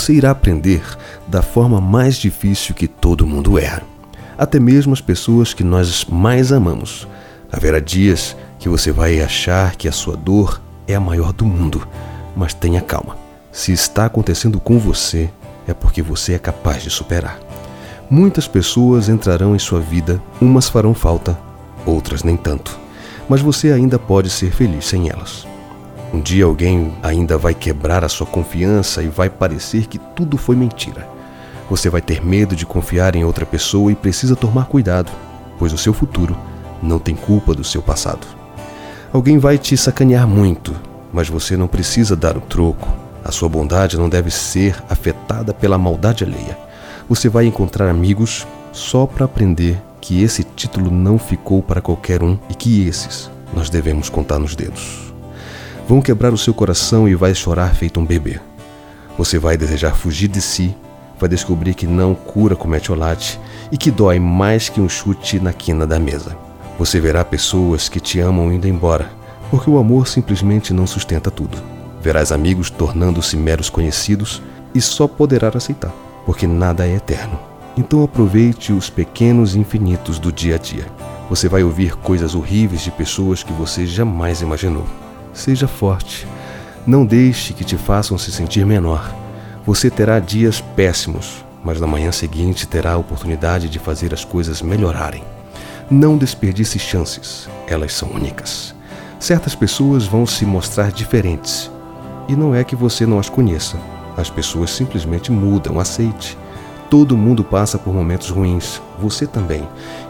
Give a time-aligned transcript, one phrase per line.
[0.00, 0.80] Você irá aprender
[1.28, 3.82] da forma mais difícil que todo mundo erra.
[4.38, 7.06] Até mesmo as pessoas que nós mais amamos.
[7.52, 10.58] Haverá dias que você vai achar que a sua dor
[10.88, 11.86] é a maior do mundo,
[12.34, 13.14] mas tenha calma.
[13.52, 15.28] Se está acontecendo com você,
[15.68, 17.38] é porque você é capaz de superar.
[18.08, 21.38] Muitas pessoas entrarão em sua vida, umas farão falta,
[21.84, 22.80] outras nem tanto.
[23.28, 25.49] Mas você ainda pode ser feliz sem elas.
[26.12, 30.56] Um dia alguém ainda vai quebrar a sua confiança e vai parecer que tudo foi
[30.56, 31.08] mentira.
[31.70, 35.12] Você vai ter medo de confiar em outra pessoa e precisa tomar cuidado,
[35.56, 36.36] pois o seu futuro
[36.82, 38.26] não tem culpa do seu passado.
[39.12, 40.74] Alguém vai te sacanear muito,
[41.12, 42.88] mas você não precisa dar o troco.
[43.24, 46.58] A sua bondade não deve ser afetada pela maldade alheia.
[47.08, 52.36] Você vai encontrar amigos só para aprender que esse título não ficou para qualquer um
[52.48, 55.09] e que esses nós devemos contar nos dedos
[55.90, 58.38] vão quebrar o seu coração e vai chorar feito um bebê.
[59.18, 60.72] Você vai desejar fugir de si,
[61.18, 63.40] vai descobrir que não cura com metiolate
[63.72, 66.36] e que dói mais que um chute na quina da mesa.
[66.78, 69.10] Você verá pessoas que te amam indo embora,
[69.50, 71.58] porque o amor simplesmente não sustenta tudo.
[72.00, 74.40] Verás amigos tornando-se meros conhecidos
[74.72, 75.92] e só poderá aceitar,
[76.24, 77.36] porque nada é eterno.
[77.76, 80.86] Então aproveite os pequenos infinitos do dia a dia.
[81.28, 84.86] Você vai ouvir coisas horríveis de pessoas que você jamais imaginou.
[85.32, 86.26] Seja forte.
[86.86, 89.14] Não deixe que te façam se sentir menor.
[89.64, 94.62] Você terá dias péssimos, mas na manhã seguinte terá a oportunidade de fazer as coisas
[94.62, 95.22] melhorarem.
[95.90, 98.74] Não desperdice chances, elas são únicas.
[99.18, 101.70] Certas pessoas vão se mostrar diferentes.
[102.26, 103.76] E não é que você não as conheça.
[104.16, 106.38] As pessoas simplesmente mudam, aceite.
[106.88, 109.68] Todo mundo passa por momentos ruins, você também.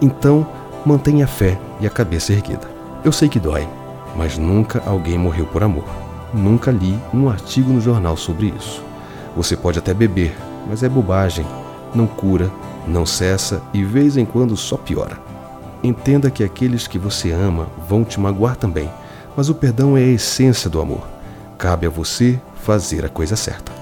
[0.00, 0.46] Então,
[0.86, 2.70] mantenha a fé e a cabeça erguida.
[3.04, 3.68] Eu sei que dói,
[4.16, 5.86] mas nunca alguém morreu por amor.
[6.32, 8.82] Nunca li um artigo no jornal sobre isso.
[9.36, 10.34] Você pode até beber,
[10.68, 11.46] mas é bobagem.
[11.94, 12.50] Não cura,
[12.86, 15.18] não cessa e vez em quando só piora.
[15.82, 18.88] Entenda que aqueles que você ama vão te magoar também,
[19.36, 21.06] mas o perdão é a essência do amor.
[21.58, 23.72] Cabe a você fazer a coisa certa.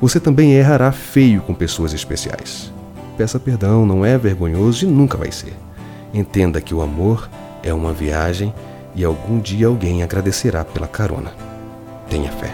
[0.00, 2.72] Você também errará feio com pessoas especiais.
[3.16, 5.54] Peça perdão, não é vergonhoso e nunca vai ser.
[6.12, 7.28] Entenda que o amor
[7.62, 8.52] é uma viagem
[8.94, 11.32] e algum dia alguém agradecerá pela carona.
[12.08, 12.52] Tenha fé.